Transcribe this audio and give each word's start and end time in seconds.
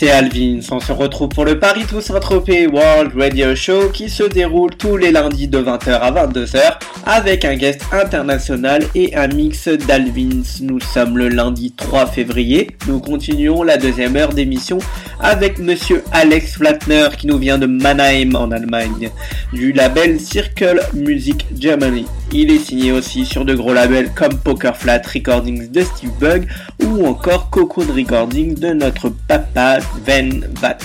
c'est 0.00 0.10
Alvin. 0.10 0.60
On 0.70 0.80
se 0.80 0.92
retrouve 0.92 1.28
pour 1.28 1.44
le 1.44 1.58
Paris 1.58 1.84
Tous 1.86 2.00
Saint-Tropez 2.00 2.66
World 2.66 3.12
Radio 3.14 3.54
Show 3.54 3.90
qui 3.92 4.08
se 4.08 4.22
déroule 4.22 4.74
tous 4.74 4.96
les 4.96 5.12
lundis 5.12 5.46
de 5.46 5.58
20h 5.58 5.90
à 5.90 6.10
22h 6.10 6.78
avec 7.10 7.44
un 7.44 7.56
guest 7.56 7.82
international 7.90 8.84
et 8.94 9.16
un 9.16 9.26
mix 9.26 9.66
d'Alvins. 9.66 10.44
Nous 10.60 10.78
sommes 10.78 11.18
le 11.18 11.28
lundi 11.28 11.72
3 11.76 12.06
février. 12.06 12.68
Nous 12.86 13.00
continuons 13.00 13.64
la 13.64 13.78
deuxième 13.78 14.14
heure 14.14 14.32
d'émission 14.32 14.78
avec 15.18 15.58
monsieur 15.58 16.04
Alex 16.12 16.54
Flatner 16.54 17.08
qui 17.18 17.26
nous 17.26 17.38
vient 17.38 17.58
de 17.58 17.66
Mannheim 17.66 18.36
en 18.36 18.52
Allemagne 18.52 19.10
du 19.52 19.72
label 19.72 20.20
Circle 20.20 20.80
Music 20.94 21.46
Germany. 21.58 22.06
Il 22.32 22.52
est 22.52 22.64
signé 22.64 22.92
aussi 22.92 23.26
sur 23.26 23.44
de 23.44 23.54
gros 23.54 23.74
labels 23.74 24.12
comme 24.14 24.38
Poker 24.38 24.76
Flat 24.76 25.02
Recordings 25.12 25.68
de 25.68 25.82
Steve 25.82 26.12
Bug 26.20 26.46
ou 26.84 27.04
encore 27.06 27.50
Cocoon 27.50 27.92
Recordings 27.92 28.54
de 28.54 28.68
notre 28.68 29.08
papa 29.26 29.80
Van 30.06 30.28
Vat. 30.60 30.78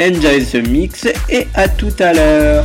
Enjoy 0.00 0.42
the 0.42 0.66
mix 0.66 1.06
et 1.28 1.46
à 1.54 1.68
tout 1.68 1.92
à 1.98 2.14
l'heure. 2.14 2.64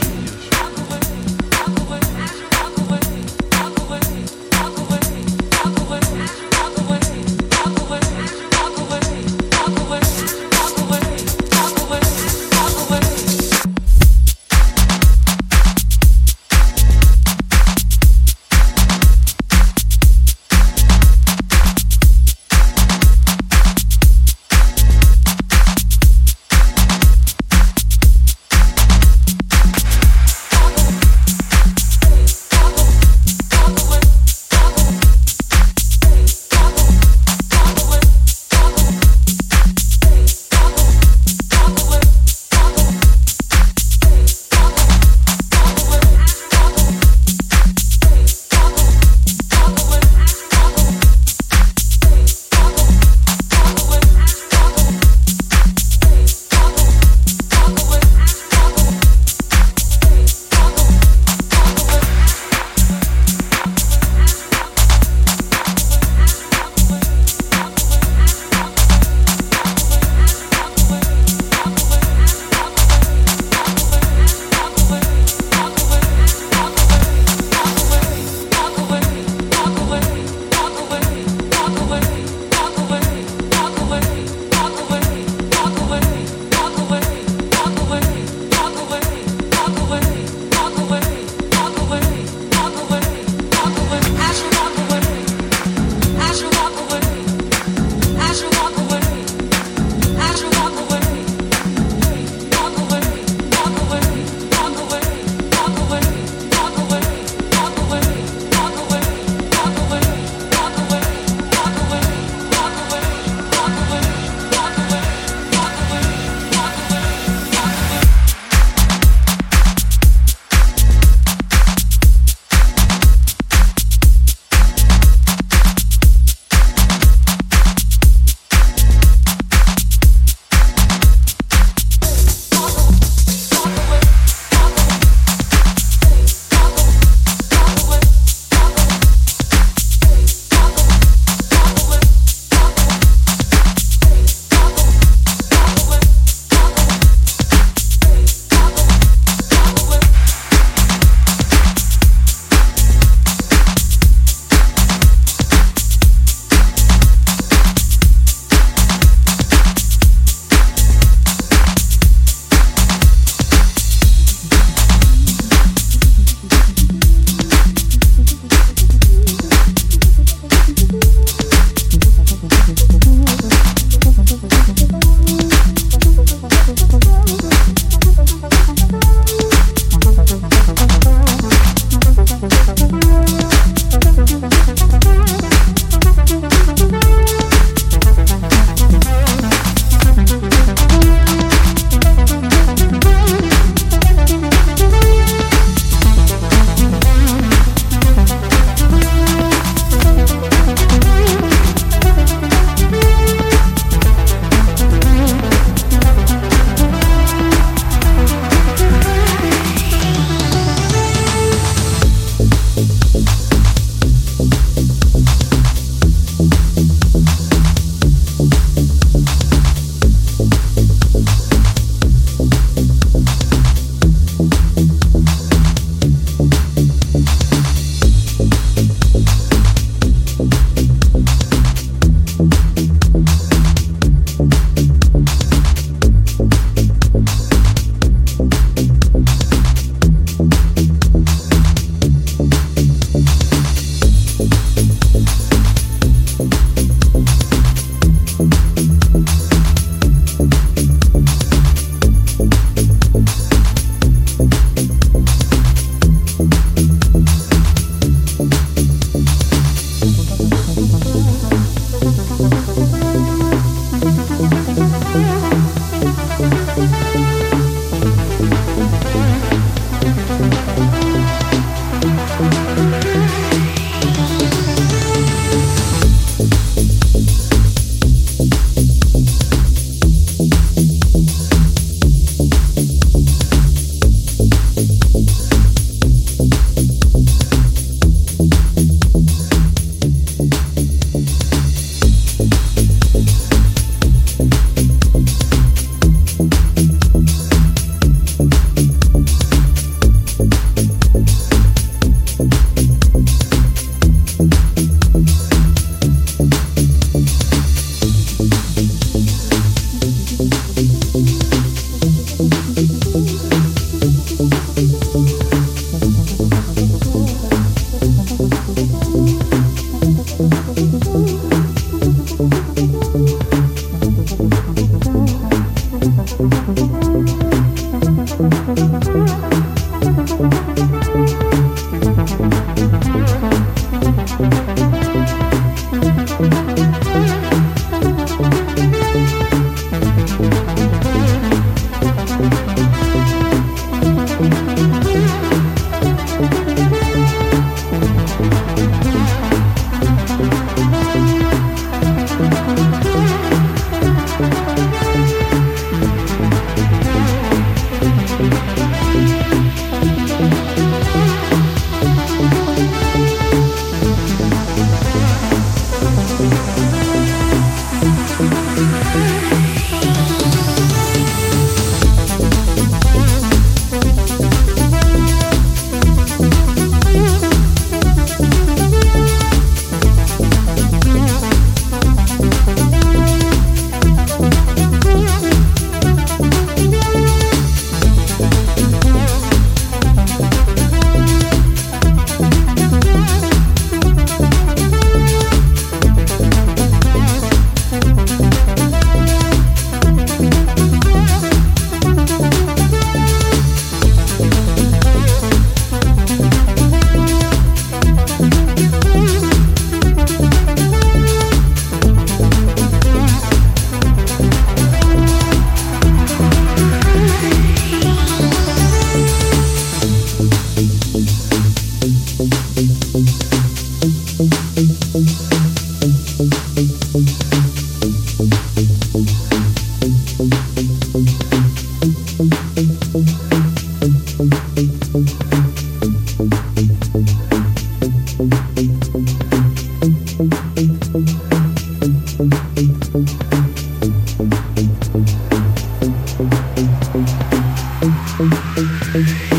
Oh. 448.43 449.50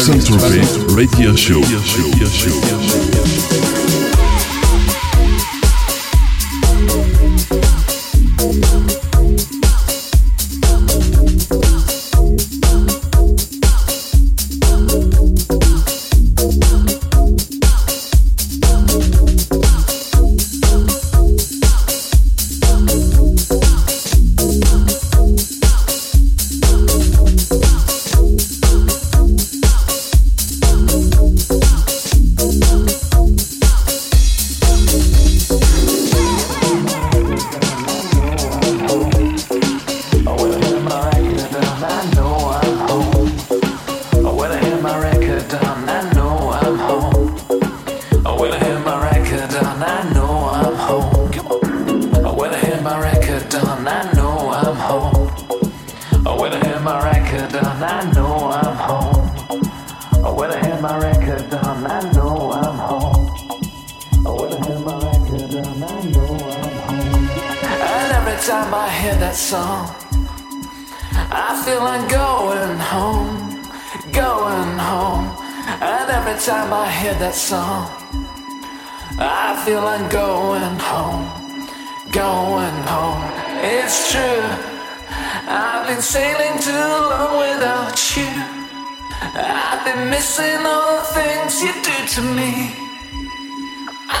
Saint-Tropez 0.00 0.78
Radio 0.96 1.36
Show. 1.36 1.60
Radio 1.60 2.26
show. 2.26 3.11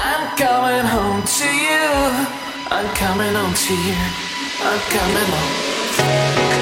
I'm 0.04 0.36
coming 0.36 0.84
home 0.84 1.22
to 1.22 1.46
you. 1.46 1.86
I'm 2.70 2.88
coming 2.96 3.34
home 3.34 3.54
to 3.54 3.74
you. 3.74 3.94
I'm 4.60 4.80
coming 4.90 5.30
home. 5.30 6.61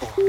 哭 0.00 0.22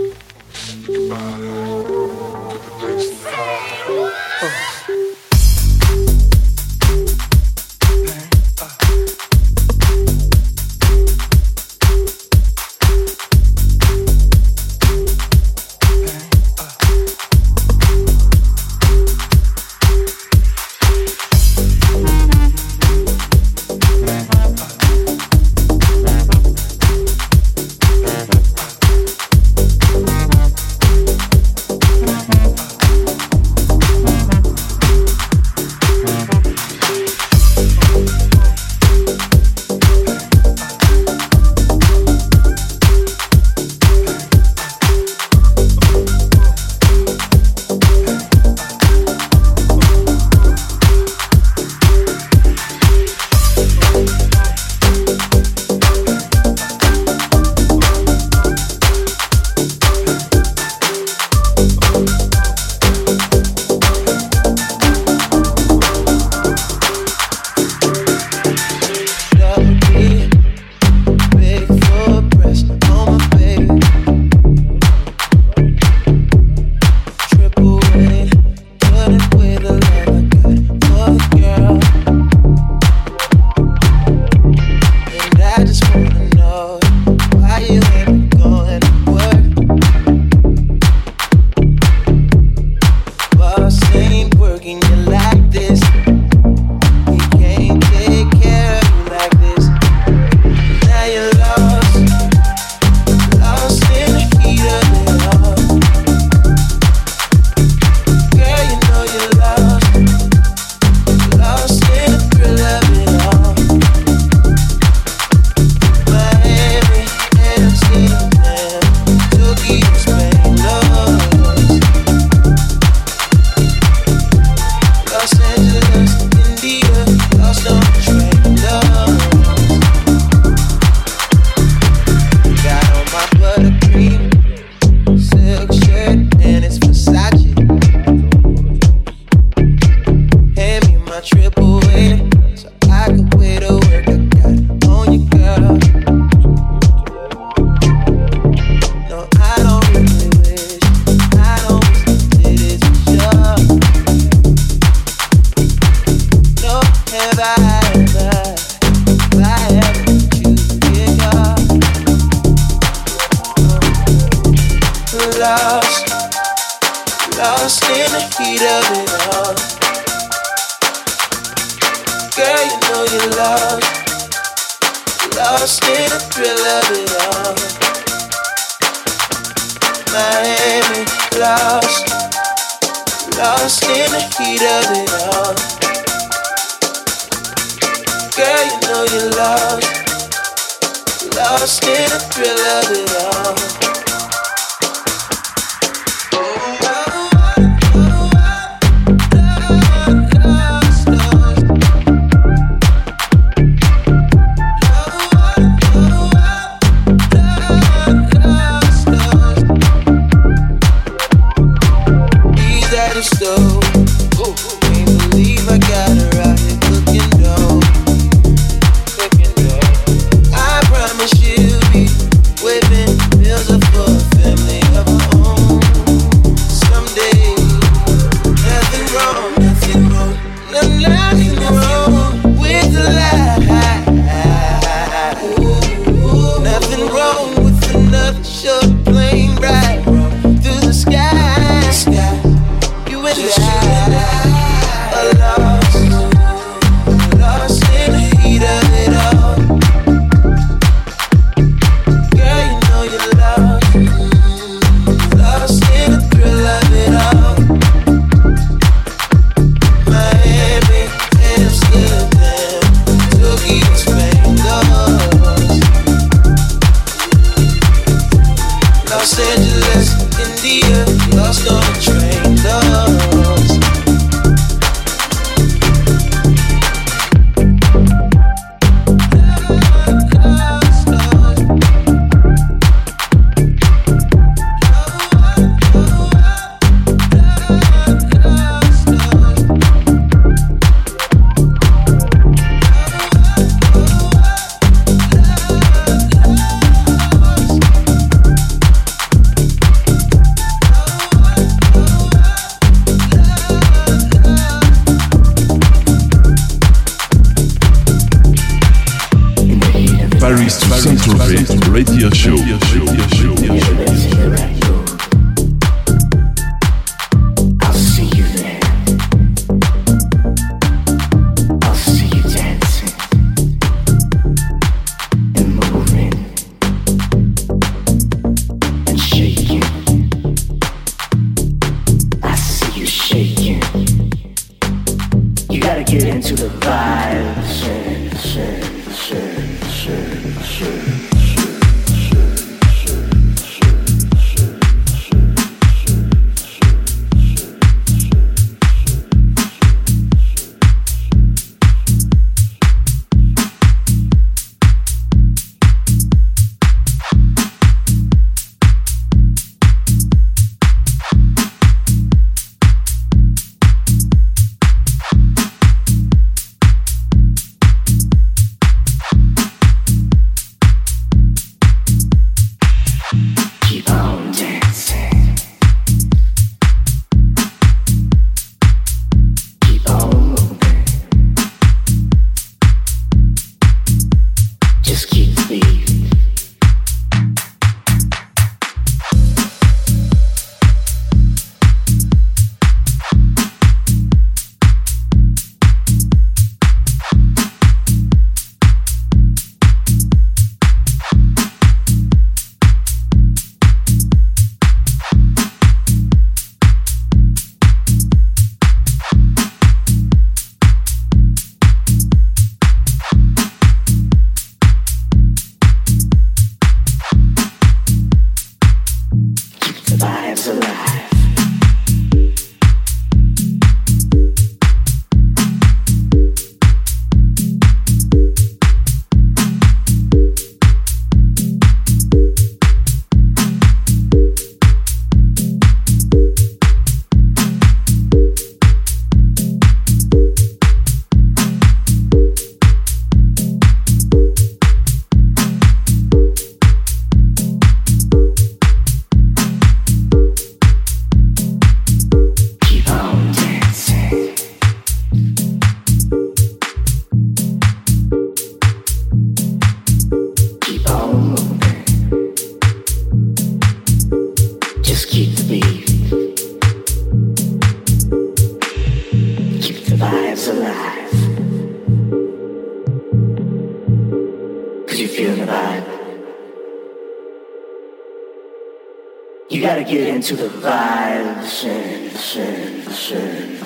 into 480.42 480.56
the 480.56 480.70
vibe. 480.70 481.64
Shake, 481.70 482.36
shake, 482.36 483.06
the 483.06 483.14
shake, 483.14 483.80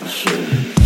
the 0.00 0.08
shake. 0.08 0.85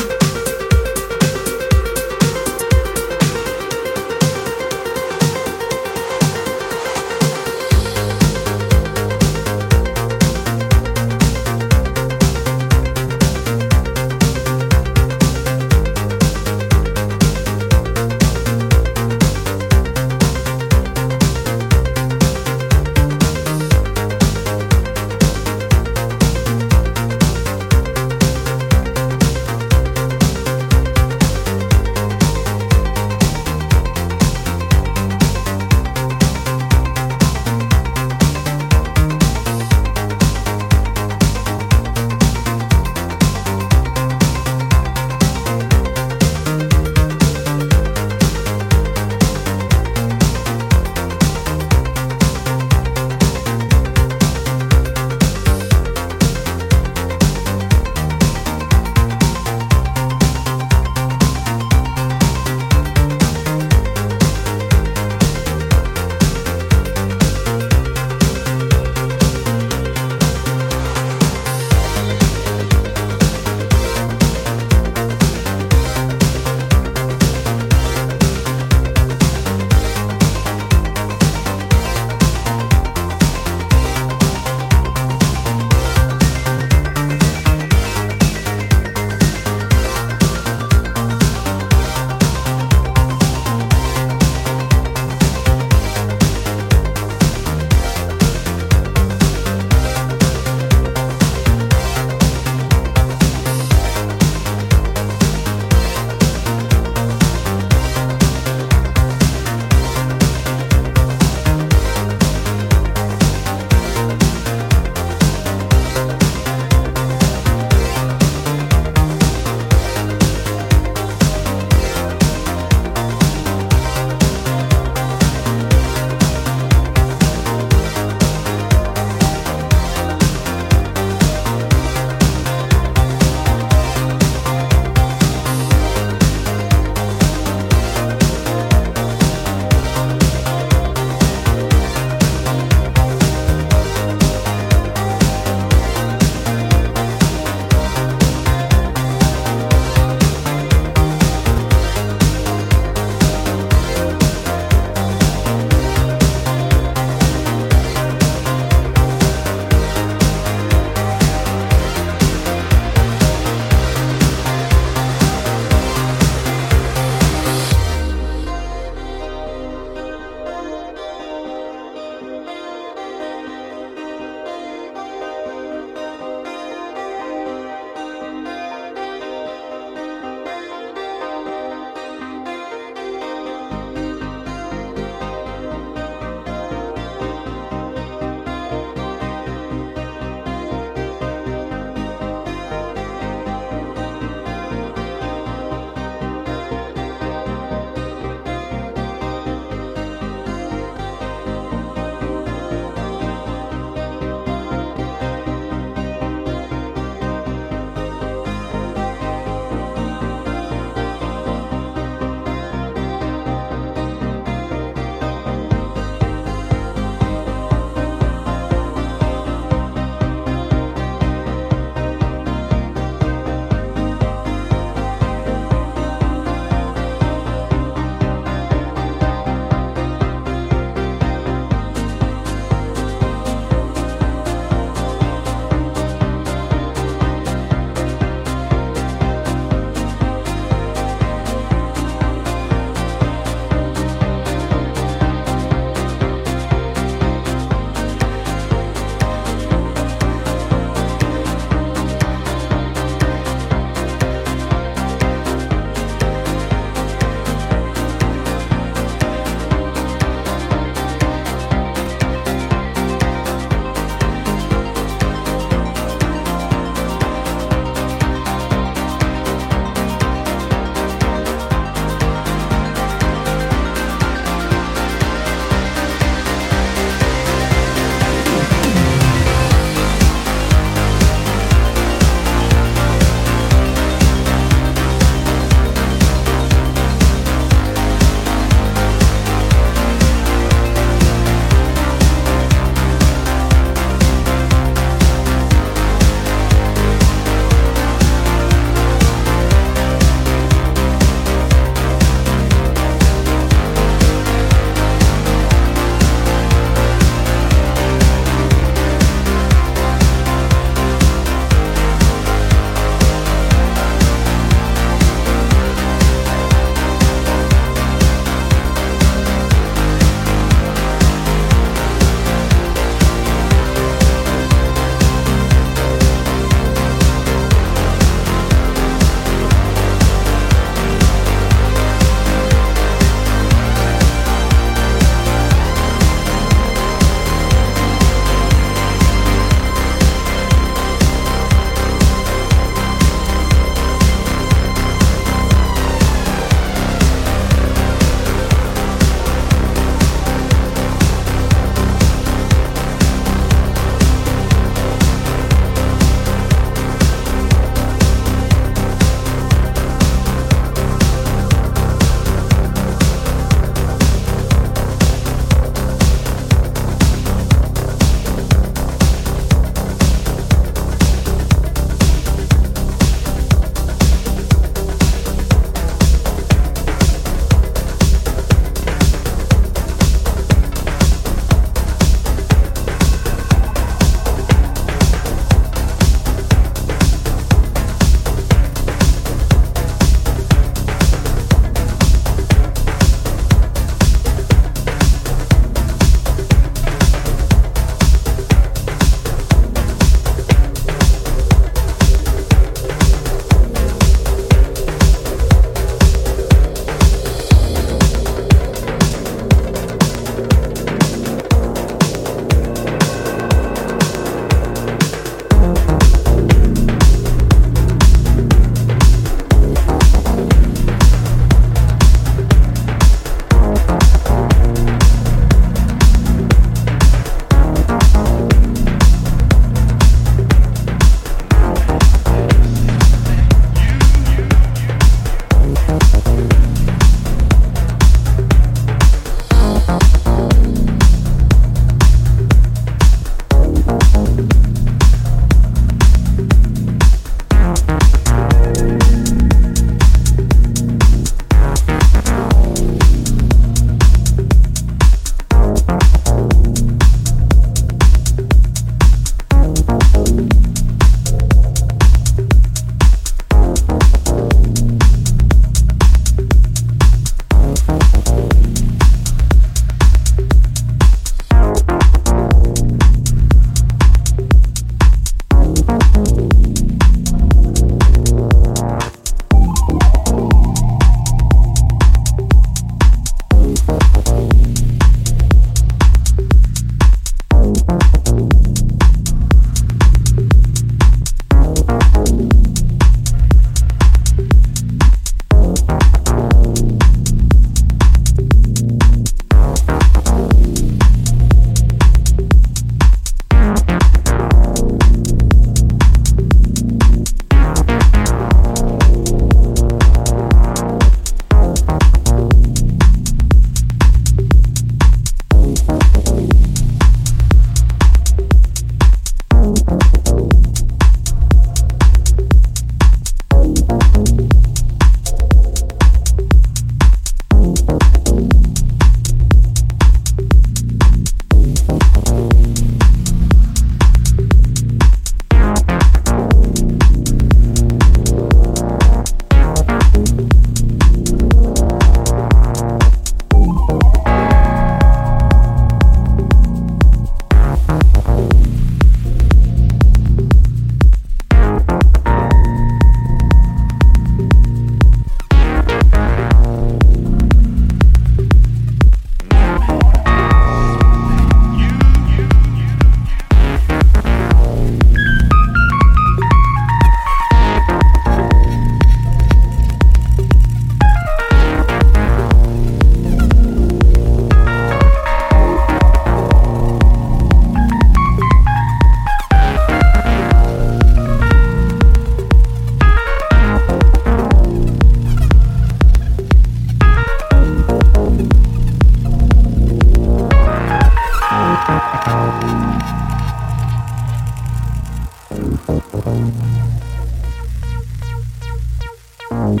Thank 599.70 600.00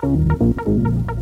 you. 0.00 1.21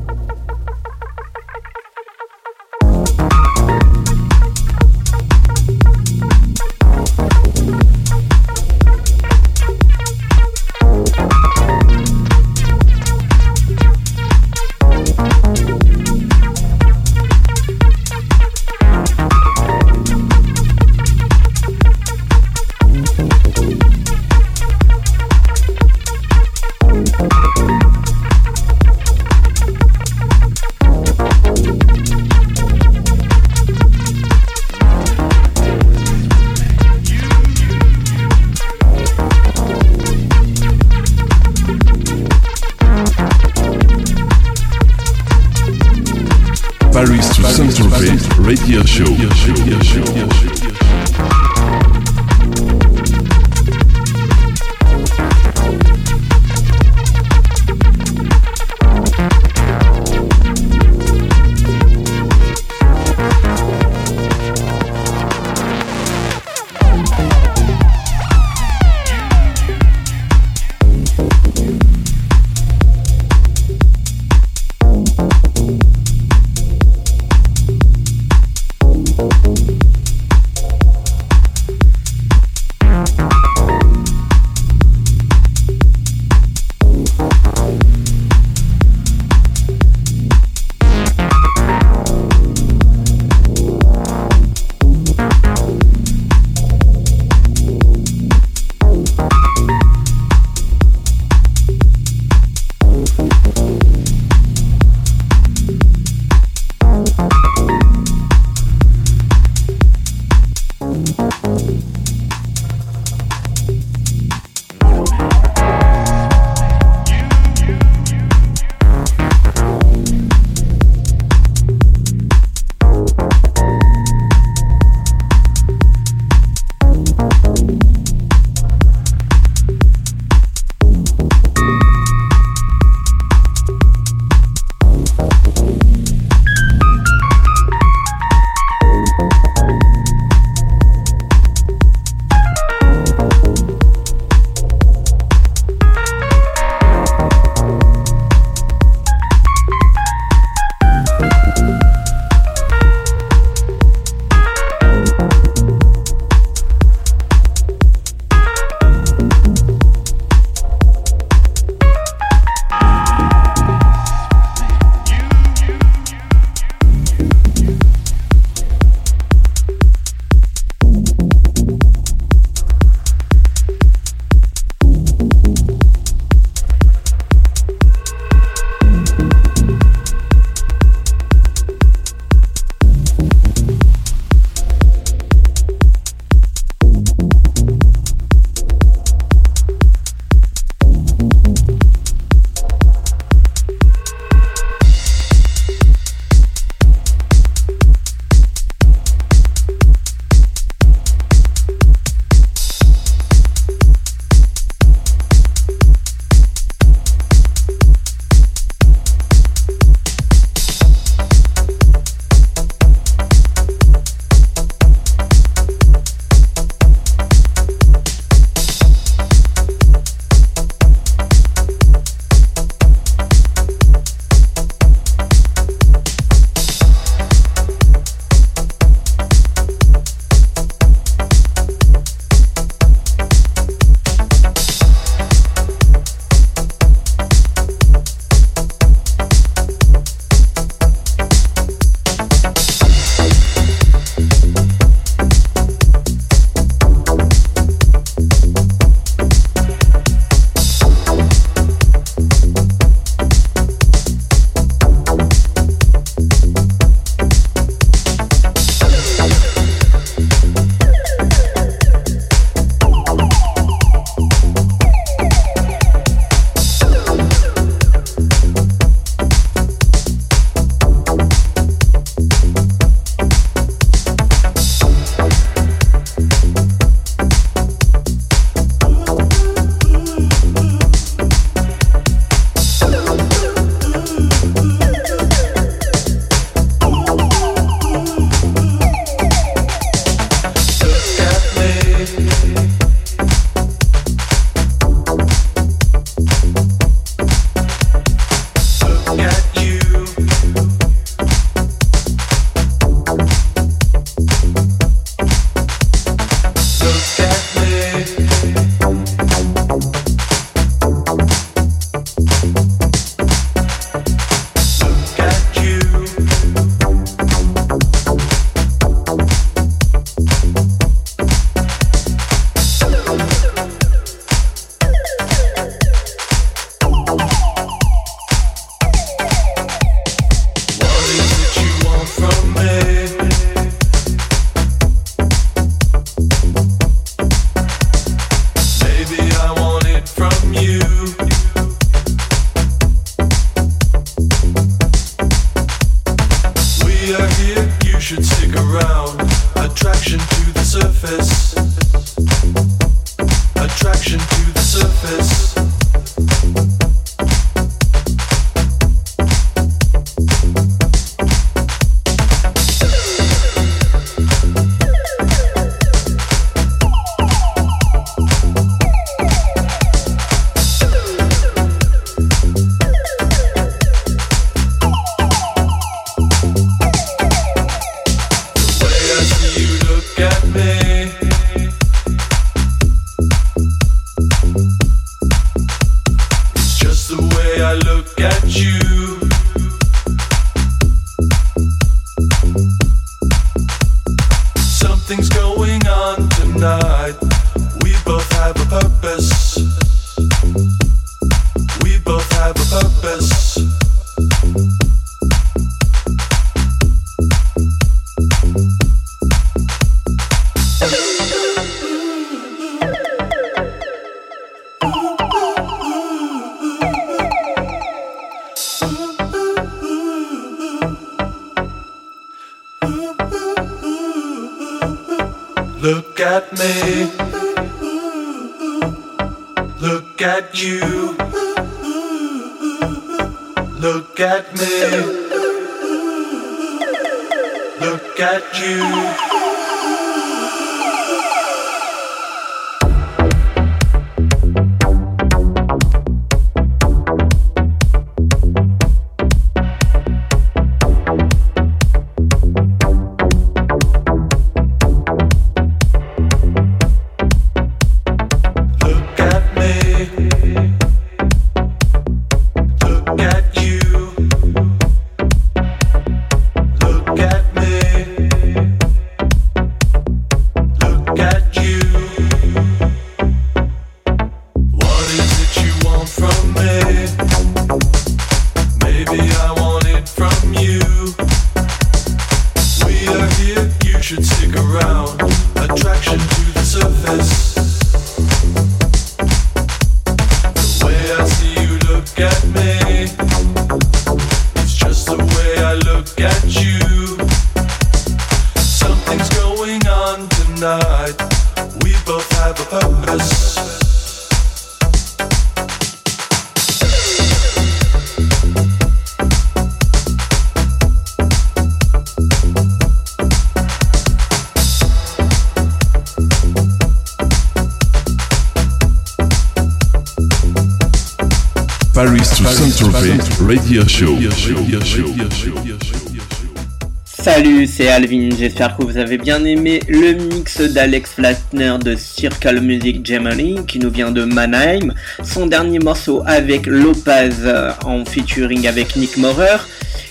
C'est 527.81 527.89
Alvin, 527.89 528.28
j'espère 528.39 528.76
que 528.76 528.85
vous 528.85 528.99
avez 528.99 529.16
bien 529.16 529.43
aimé 529.43 529.81
le 529.89 530.12
mix 530.12 530.61
d'Alex 530.61 531.12
Flatner 531.12 531.76
de 531.83 531.97
Circle 531.97 532.61
Music 532.61 533.01
Germany 533.07 533.64
qui 533.66 533.78
nous 533.78 533.89
vient 533.89 534.11
de 534.11 534.24
Mannheim, 534.24 534.93
son 535.24 535.47
dernier 535.47 535.78
morceau 535.78 536.22
avec 536.26 536.66
Lopez 536.66 537.31
euh, 537.43 537.72
en 537.87 538.05
featuring 538.05 538.66
avec 538.66 538.97
Nick 538.97 539.16
Maurer 539.16 539.57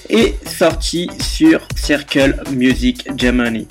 est 0.09 0.33
sorti 0.47 1.11
sur 1.21 1.61
Circle 1.75 2.41
Music 2.51 3.07
Germany. 3.15 3.67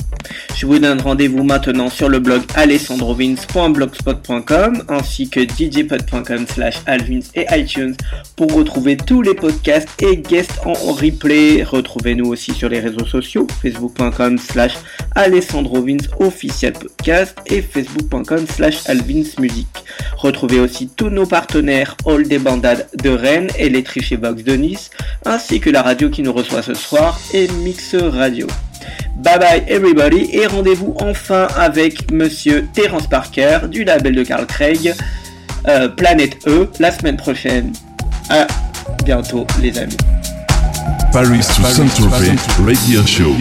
Je 0.58 0.66
vous 0.66 0.78
donne 0.80 1.00
rendez-vous 1.00 1.44
maintenant 1.44 1.88
sur 1.88 2.08
le 2.08 2.18
blog 2.18 2.42
alessandrovins.blogspot.com 2.56 4.82
ainsi 4.88 5.30
que 5.30 5.46
djpod.com 5.46 6.48
slash 6.48 6.80
alvins 6.86 7.20
et 7.36 7.46
iTunes 7.52 7.94
pour 8.34 8.52
retrouver 8.52 8.96
tous 8.96 9.22
les 9.22 9.34
podcasts 9.34 9.88
et 10.02 10.16
guests 10.16 10.58
en 10.64 10.72
replay. 10.72 11.62
Retrouvez-nous 11.62 12.26
aussi 12.26 12.54
sur 12.54 12.68
les 12.68 12.80
réseaux 12.80 13.06
sociaux 13.06 13.46
facebook.com 13.62 14.36
slash 14.36 14.74
alessandrovins 15.14 15.98
officiel 16.18 16.72
podcast 16.72 17.38
et 17.46 17.62
facebook.com 17.62 18.44
slash 18.48 18.80
alvinsmusic. 18.88 19.68
Retrouvez 20.16 20.58
aussi 20.58 20.88
tous 20.88 21.10
nos 21.10 21.26
partenaires 21.26 21.96
All 22.04 22.26
des 22.26 22.40
Bandades 22.40 22.88
de 23.00 23.10
Rennes 23.10 23.50
et 23.60 23.68
les 23.68 23.84
Trichés 23.84 24.16
Box 24.16 24.42
de 24.42 24.54
Nice 24.54 24.90
ainsi 25.24 25.60
que 25.60 25.70
la 25.70 25.82
radio 25.82 26.10
qui 26.10 26.22
nous 26.22 26.32
reçoit 26.32 26.62
ce 26.62 26.74
soir 26.74 27.16
et 27.32 27.46
Mix 27.62 27.94
Radio. 27.94 28.48
Bye 29.16 29.38
bye 29.38 29.62
everybody 29.66 30.30
et 30.32 30.46
rendez-vous 30.46 30.94
enfin 31.00 31.48
avec 31.56 32.10
monsieur 32.12 32.68
Terence 32.72 33.06
Parker 33.06 33.60
du 33.70 33.84
label 33.84 34.14
de 34.14 34.22
Carl 34.22 34.46
Craig, 34.46 34.94
euh, 35.66 35.88
Planète 35.88 36.38
E, 36.46 36.70
la 36.78 36.90
semaine 36.90 37.16
prochaine. 37.16 37.72
À 38.30 38.46
bientôt 39.04 39.46
les 39.60 39.76
amis. 39.78 39.96
Paris 41.12 41.40
to 41.40 41.62
Saint-Tropez 41.64 42.36
Radio 42.64 43.04
Show. 43.06 43.34